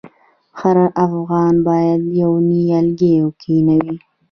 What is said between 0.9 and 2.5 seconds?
افغان باید یو